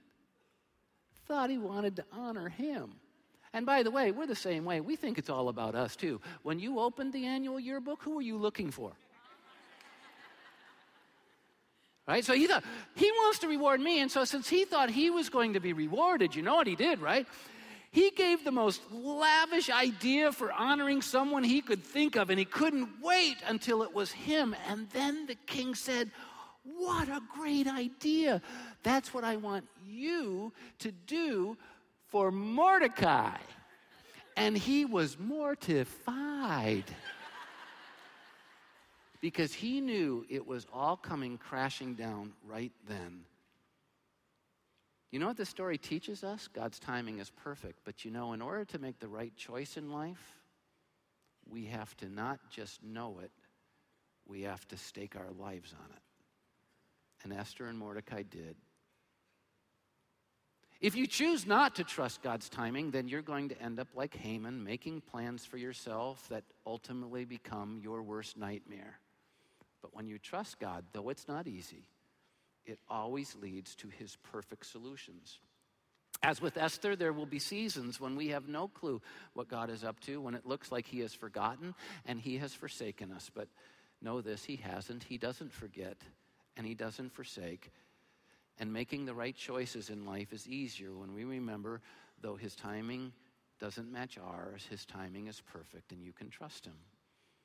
[1.27, 2.95] thought he wanted to honor him.
[3.53, 4.81] And by the way, we're the same way.
[4.81, 6.21] We think it's all about us too.
[6.43, 8.93] When you opened the annual yearbook, who were you looking for?
[12.09, 12.25] Right?
[12.25, 12.65] So he thought,
[12.97, 14.01] he wants to reward me.
[14.01, 16.75] And so since he thought he was going to be rewarded, you know what he
[16.75, 17.27] did, right?
[17.91, 22.47] He gave the most lavish idea for honoring someone he could think of, and he
[22.47, 24.57] couldn't wait until it was him.
[24.69, 26.11] And then the king said,
[26.65, 28.41] What a great idea!
[28.83, 31.59] That's what I want you to do
[32.07, 33.37] for Mordecai.
[34.37, 36.85] And he was mortified
[39.21, 43.25] because he knew it was all coming crashing down right then.
[45.11, 46.49] You know what this story teaches us?
[46.49, 47.81] God's timing is perfect.
[47.85, 50.37] But you know, in order to make the right choice in life,
[51.51, 53.31] we have to not just know it,
[54.27, 56.03] we have to stake our lives on it.
[57.25, 58.57] And Esther and Mordecai did.
[60.81, 64.15] If you choose not to trust God's timing, then you're going to end up like
[64.15, 69.01] Haman, making plans for yourself that ultimately become your worst nightmare.
[69.83, 71.89] But when you trust God, though it's not easy,
[72.67, 75.39] it always leads to his perfect solutions.
[76.23, 79.01] As with Esther, there will be seasons when we have no clue
[79.35, 81.75] what God is up to, when it looks like he has forgotten
[82.07, 83.31] and he has forsaken us.
[83.33, 83.49] But
[84.03, 85.05] know this, he hasn't.
[85.05, 85.97] He doesn't forget
[86.57, 87.71] and he doesn't forsake.
[88.59, 91.81] And making the right choices in life is easier when we remember,
[92.21, 93.13] though his timing
[93.61, 96.75] doesn't match ours, his timing is perfect and you can trust him.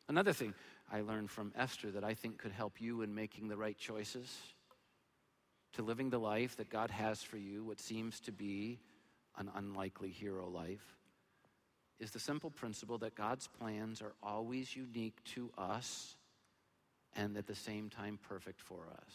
[0.10, 0.54] Another thing
[0.94, 4.32] I learned from Esther that I think could help you in making the right choices
[5.74, 8.80] to living the life that God has for you, what seems to be
[9.36, 11.00] an unlikely hero life,
[12.00, 16.16] is the simple principle that God's plans are always unique to us
[17.16, 19.14] and at the same time perfect for us.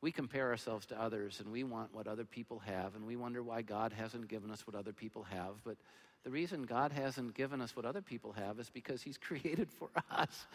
[0.00, 3.40] We compare ourselves to others and we want what other people have, and we wonder
[3.40, 5.62] why God hasn't given us what other people have.
[5.64, 5.76] But
[6.26, 9.90] the reason God hasn't given us what other people have is because He's created for
[10.10, 10.48] us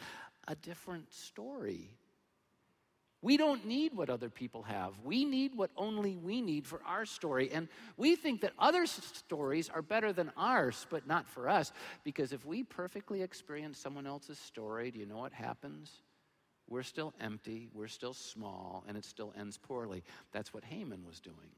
[0.45, 1.88] a different story.
[3.21, 4.91] We don't need what other people have.
[5.01, 7.51] We need what only we need for our story.
[7.53, 11.71] And we think that other stories are better than ours, but not for us.
[12.03, 15.89] Because if we perfectly experience someone else's story, do you know what happens?
[16.67, 20.03] We're still empty, we're still small, and it still ends poorly.
[20.34, 21.55] That's what Haman was doing.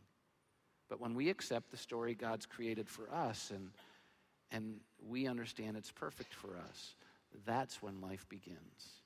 [0.87, 3.71] But when we accept the story God's created for us and
[4.53, 6.95] and we understand it's perfect for us,
[7.45, 9.01] that's when life begins.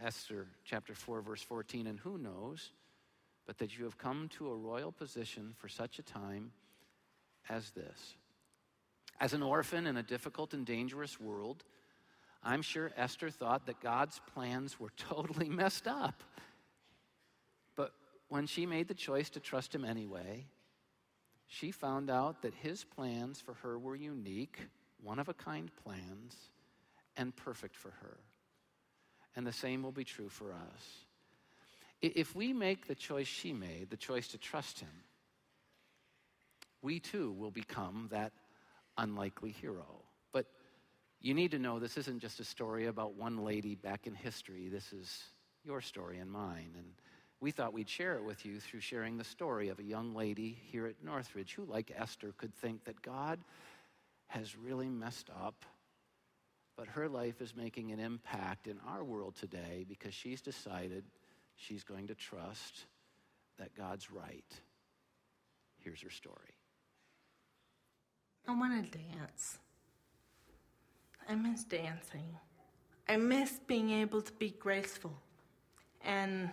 [0.00, 2.70] Esther chapter 4, verse 14, and who knows
[3.50, 6.52] but that you have come to a royal position for such a time
[7.48, 8.14] as this.
[9.18, 11.64] As an orphan in a difficult and dangerous world,
[12.44, 16.22] I'm sure Esther thought that God's plans were totally messed up.
[17.74, 17.92] But
[18.28, 20.46] when she made the choice to trust him anyway,
[21.52, 24.68] she found out that his plans for her were unique,
[25.02, 26.36] one of a kind plans,
[27.16, 28.18] and perfect for her.
[29.34, 31.04] And the same will be true for us.
[32.00, 34.88] If we make the choice she made, the choice to trust him,
[36.82, 38.32] we too will become that
[38.96, 40.04] unlikely hero.
[40.32, 40.46] But
[41.20, 44.68] you need to know this isn't just a story about one lady back in history.
[44.68, 45.24] This is
[45.64, 46.74] your story and mine.
[46.78, 46.92] And
[47.40, 50.58] we thought we'd share it with you through sharing the story of a young lady
[50.70, 53.40] here at Northridge who, like Esther, could think that God
[54.28, 55.64] has really messed up,
[56.76, 61.04] but her life is making an impact in our world today because she's decided
[61.56, 62.84] she's going to trust
[63.58, 64.44] that God's right.
[65.78, 66.36] Here's her story.
[68.46, 69.58] I want to dance.
[71.28, 72.36] I miss dancing.
[73.08, 75.16] I miss being able to be graceful
[76.04, 76.50] and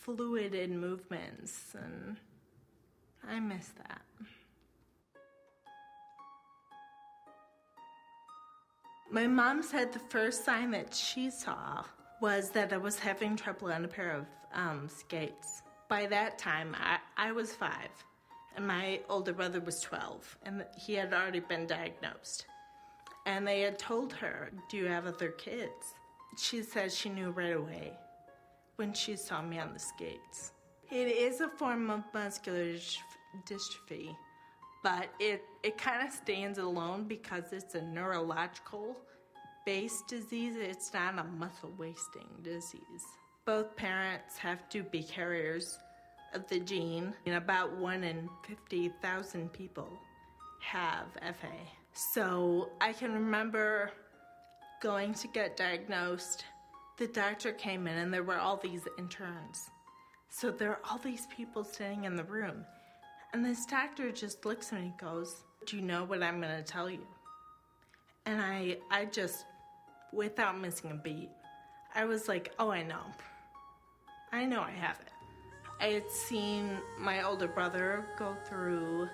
[0.00, 2.16] fluid in movements, and
[3.28, 4.02] I miss that.
[9.10, 11.84] My mom said the first sign that she saw
[12.20, 15.62] was that I was having trouble on a pair of um, skates.
[15.88, 17.90] By that time, I, I was five,
[18.56, 22.46] and my older brother was 12, and he had already been diagnosed.
[23.26, 25.94] And they had told her, Do you have other kids?
[26.38, 27.98] She said she knew right away
[28.80, 30.52] when she saw me on the skates.
[30.90, 32.76] It is a form of muscular
[33.46, 34.16] dystrophy,
[34.82, 38.96] but it, it kind of stands alone because it's a neurological
[39.66, 40.54] based disease.
[40.56, 43.04] It's not a muscle wasting disease.
[43.44, 45.78] Both parents have to be carriers
[46.32, 49.92] of the gene, and about 1 in 50,000 people
[50.60, 51.52] have FA.
[51.92, 53.90] So I can remember
[54.80, 56.46] going to get diagnosed
[57.00, 59.70] the doctor came in and there were all these interns.
[60.28, 62.66] So there are all these people sitting in the room.
[63.32, 65.34] And this doctor just looks at me and goes,
[65.64, 67.06] Do you know what I'm going to tell you?
[68.26, 69.46] And I, I just,
[70.12, 71.30] without missing a beat,
[71.94, 73.02] I was like, Oh, I know.
[74.30, 75.12] I know I have it.
[75.80, 79.08] I had seen my older brother go through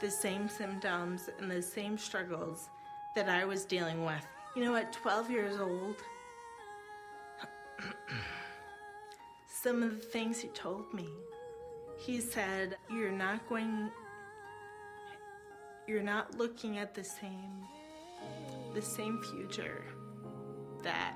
[0.00, 2.68] the same symptoms and the same struggles
[3.14, 4.26] that I was dealing with.
[4.56, 6.02] You know, at 12 years old,
[9.62, 11.08] some of the things he told me,
[11.98, 13.90] he said, You're not going,
[15.86, 17.64] you're not looking at the same,
[18.74, 19.84] the same future
[20.82, 21.14] that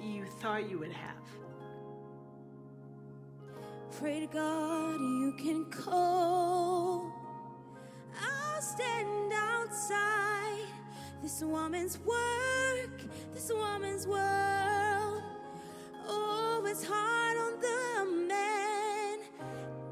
[0.00, 1.14] you thought you would have.
[3.98, 7.12] Pray to God you can call.
[8.20, 10.47] I'll stand outside
[11.22, 13.00] this woman's work,
[13.34, 15.22] this woman's world.
[16.06, 19.18] Oh, it's hard on the man.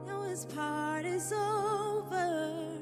[0.06, 2.78] Now his part is over.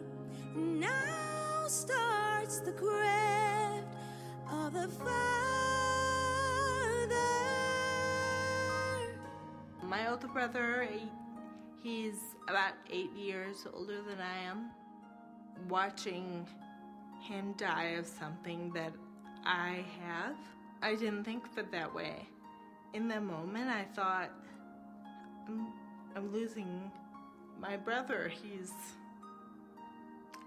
[0.54, 3.86] Now starts the craft
[4.50, 5.14] of the Father.
[9.82, 10.88] My older brother,
[11.82, 14.70] he's about eight years older than I am.
[15.68, 16.46] Watching
[17.24, 18.92] him die of something that
[19.44, 20.36] I have,
[20.82, 22.28] I didn't think of it that way.
[22.92, 24.30] In the moment, I thought,
[25.48, 25.72] I'm,
[26.14, 26.90] I'm losing
[27.60, 28.28] my brother.
[28.28, 28.72] He's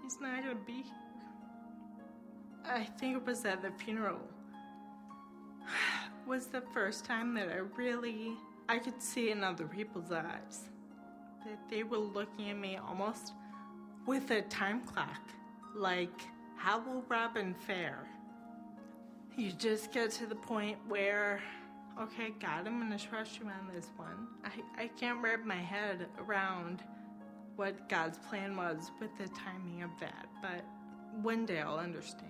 [0.02, 0.82] he's not gonna be.
[0.82, 0.92] here."
[2.64, 4.20] I think it was at the funeral
[6.26, 8.32] was the first time that I really
[8.68, 10.68] I could see in other people's eyes
[11.44, 13.32] that they were looking at me almost
[14.06, 15.20] with a time clock,
[15.74, 16.20] like
[16.58, 18.06] how will Robin fare?
[19.36, 21.40] You just get to the point where,
[22.00, 24.26] okay, God, I'm gonna trust you on this one.
[24.44, 26.82] I, I can't wrap my head around
[27.54, 30.64] what God's plan was with the timing of that, but
[31.22, 32.24] one day I'll understand.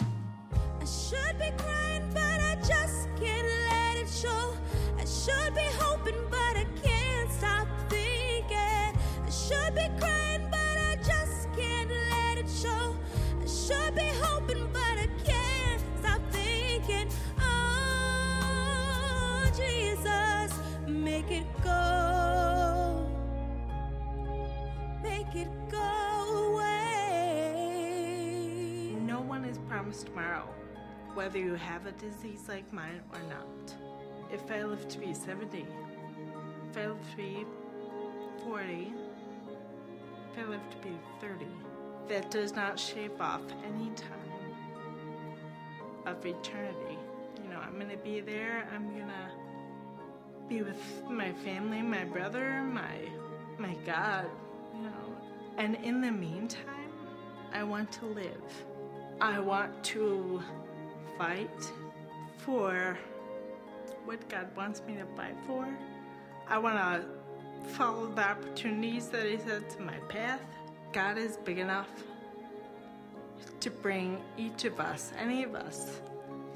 [0.00, 4.56] I should be crying, but I just can't let it show.
[4.98, 5.77] I should be
[30.18, 30.48] tomorrow,
[31.14, 33.74] whether you have a disease like mine or not.
[34.32, 35.64] If I live to be 70,
[36.70, 37.46] if I live to be
[38.44, 38.92] 40,
[40.32, 41.46] if I live to be 30,
[42.08, 44.42] that does not shave off any time
[46.06, 46.98] of eternity.
[47.42, 48.66] You know, I'm going to be there.
[48.74, 53.08] I'm going to be with my family, my brother, my
[53.58, 54.26] my God,
[54.74, 55.16] you know.
[55.58, 56.92] And in the meantime,
[57.52, 58.67] I want to live.
[59.20, 60.40] I want to
[61.16, 61.72] fight
[62.36, 62.96] for
[64.04, 65.66] what God wants me to fight for.
[66.46, 67.04] I want to
[67.70, 70.40] follow the opportunities that He sets in my path.
[70.92, 71.88] God is big enough
[73.58, 76.00] to bring each of us, any of us,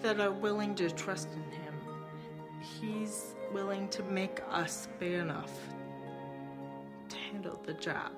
[0.01, 1.75] that are willing to trust in Him.
[2.61, 5.53] He's willing to make us big enough
[7.09, 8.13] to handle the job.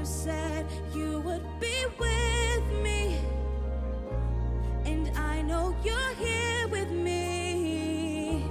[0.00, 3.20] You said you would be with me,
[4.86, 8.42] and I know you're here with me.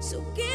[0.00, 0.53] So give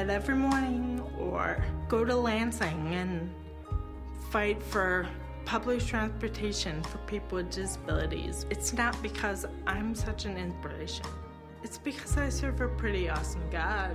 [0.00, 3.30] bed every morning or go to Lansing and
[4.30, 5.06] fight for
[5.44, 8.46] public transportation for people with disabilities.
[8.48, 11.04] It's not because I'm such an inspiration.
[11.62, 13.94] It's because I serve a pretty awesome God.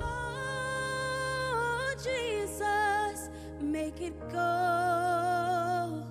[0.00, 6.04] Oh, Jesus, make it go.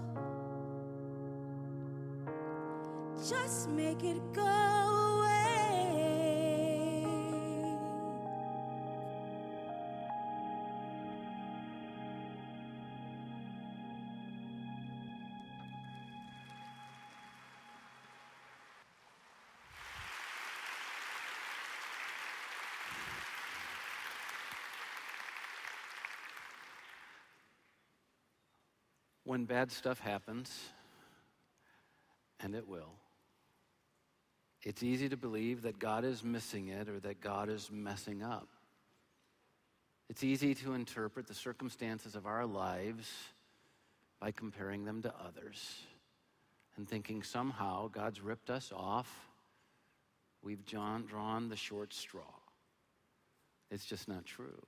[3.29, 5.04] Just make it go
[29.25, 30.57] When bad stuff happens,
[32.39, 32.93] and it will,
[34.61, 38.47] it's easy to believe that God is missing it or that God is messing up.
[40.09, 43.11] It's easy to interpret the circumstances of our lives
[44.19, 45.81] by comparing them to others
[46.77, 49.11] and thinking somehow God's ripped us off.
[50.43, 52.21] We've drawn, the short straw.
[53.71, 54.61] It's just not true.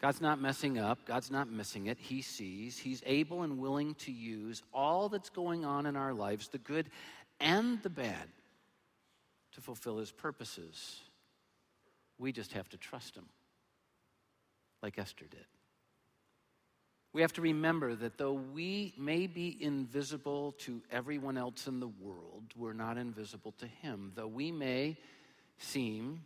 [0.00, 1.06] God's not messing up.
[1.06, 1.98] God's not missing it.
[1.98, 2.78] He sees.
[2.78, 6.90] He's able and willing to use all that's going on in our lives, the good
[7.40, 8.28] and the bad,
[9.52, 11.00] to fulfill His purposes.
[12.18, 13.26] We just have to trust Him,
[14.82, 15.46] like Esther did.
[17.12, 21.86] We have to remember that though we may be invisible to everyone else in the
[21.88, 24.10] world, we're not invisible to Him.
[24.16, 24.96] Though we may
[25.58, 26.22] seem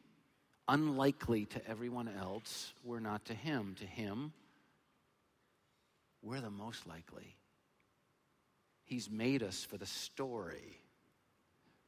[0.69, 3.75] unlikely to everyone else, we're not to Him.
[3.81, 4.33] To Him,
[6.23, 7.37] we're the most likely.
[8.85, 10.81] He's made us for the story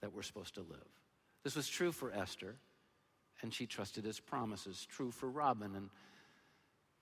[0.00, 0.78] that we're supposed to live.
[1.44, 2.56] This was true for Esther,
[3.42, 4.86] and she trusted his promises.
[4.90, 5.88] True for Robin, and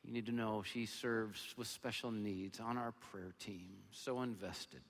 [0.05, 4.81] you need to know she serves with special needs on our prayer team, so invested.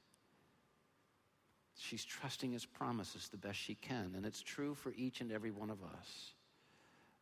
[1.79, 5.51] She's trusting his promises the best she can, and it's true for each and every
[5.51, 6.33] one of us.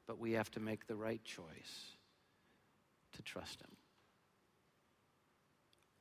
[0.07, 1.96] But we have to make the right choice
[3.14, 3.70] to trust him.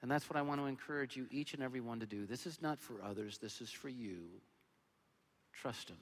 [0.01, 2.25] And that's what I want to encourage you, each and every one, to do.
[2.25, 4.19] This is not for others, this is for you.
[5.53, 5.97] Trust him.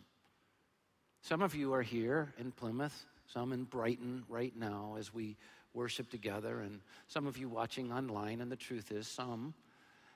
[1.22, 5.38] Some of you are here in Plymouth, some in Brighton right now as we
[5.74, 8.41] worship together, and some of you watching online.
[8.41, 9.54] And the truth is, some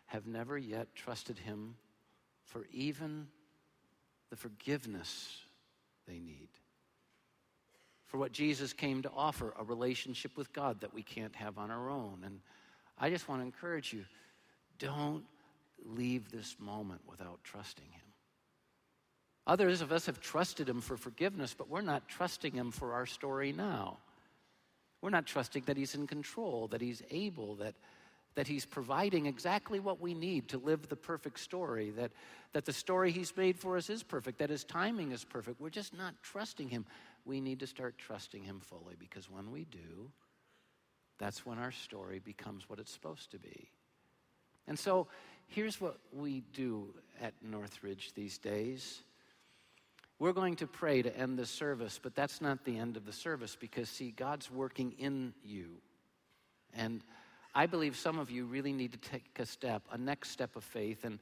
[0.08, 1.76] have never yet trusted him
[2.44, 3.28] for even
[4.30, 5.40] the forgiveness
[6.08, 6.50] they need.
[8.08, 11.70] For what Jesus came to offer, a relationship with God that we can't have on
[11.70, 12.22] our own.
[12.26, 12.40] And
[12.98, 14.06] I just want to encourage you
[14.80, 15.24] don't
[15.86, 18.02] leave this moment without trusting Him.
[19.46, 23.06] Others of us have trusted Him for forgiveness, but we're not trusting Him for our
[23.06, 23.98] story now.
[25.02, 27.76] We're not trusting that He's in control, that He's able, that,
[28.36, 32.12] that He's providing exactly what we need to live the perfect story, that,
[32.54, 35.62] that the story He's made for us is perfect, that His timing is perfect.
[35.62, 36.86] We're just not trusting Him.
[37.28, 40.10] We need to start trusting Him fully because when we do,
[41.20, 43.70] that's when our story becomes what it's supposed to be.
[44.66, 45.08] And so
[45.48, 49.02] here's what we do at Northridge these days.
[50.20, 53.12] We're going to pray to end the service, but that's not the end of the
[53.12, 55.82] service because, see, God's working in you.
[56.74, 57.04] And
[57.54, 60.64] I believe some of you really need to take a step, a next step of
[60.64, 61.20] faith, and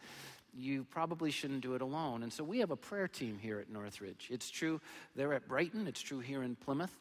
[0.58, 2.24] you probably shouldn't do it alone.
[2.24, 4.30] And so we have a prayer team here at Northridge.
[4.32, 4.80] It's true
[5.16, 6.98] there at Brighton, it's true here in Plymouth.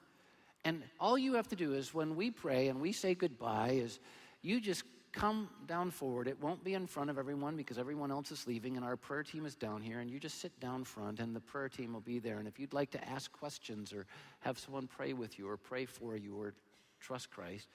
[0.64, 4.00] And all you have to do is when we pray and we say goodbye, is
[4.42, 6.26] you just come down forward.
[6.26, 9.22] It won't be in front of everyone because everyone else is leaving, and our prayer
[9.22, 10.00] team is down here.
[10.00, 12.38] And you just sit down front, and the prayer team will be there.
[12.38, 14.06] And if you'd like to ask questions or
[14.40, 16.54] have someone pray with you or pray for you or
[17.00, 17.68] trust Christ,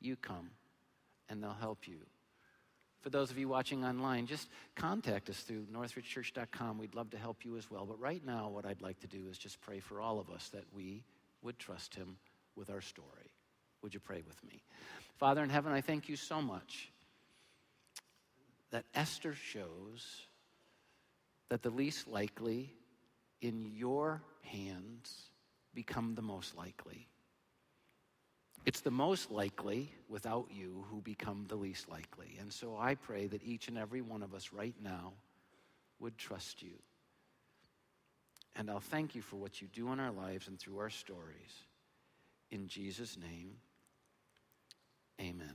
[0.00, 0.50] you come
[1.28, 1.98] and they'll help you.
[3.06, 6.76] For those of you watching online, just contact us through northridgechurch.com.
[6.76, 7.86] We'd love to help you as well.
[7.86, 10.48] But right now, what I'd like to do is just pray for all of us
[10.48, 11.04] that we
[11.40, 12.16] would trust Him
[12.56, 13.30] with our story.
[13.82, 14.60] Would you pray with me?
[15.18, 16.90] Father in heaven, I thank you so much
[18.72, 20.22] that Esther shows
[21.48, 22.74] that the least likely
[23.40, 25.30] in your hands
[25.74, 27.06] become the most likely.
[28.66, 32.36] It's the most likely without you who become the least likely.
[32.40, 35.12] And so I pray that each and every one of us right now
[36.00, 36.74] would trust you.
[38.56, 41.62] And I'll thank you for what you do in our lives and through our stories.
[42.50, 43.52] In Jesus' name,
[45.20, 45.54] amen.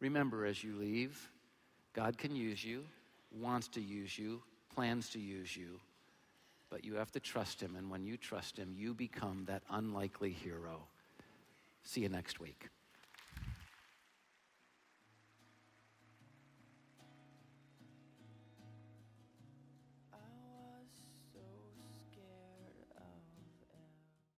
[0.00, 1.30] Remember as you leave,
[1.92, 2.84] God can use you,
[3.30, 4.42] wants to use you,
[4.74, 5.78] plans to use you.
[6.74, 7.76] but you have to trust Him.
[7.76, 10.88] And when you trust Him, you become that unlikely hero.
[11.84, 12.68] See you next week.